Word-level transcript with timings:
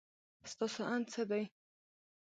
ستاسو 0.51 0.81
اند 0.93 1.05
څه 1.13 1.23
دی؟ 1.29 1.43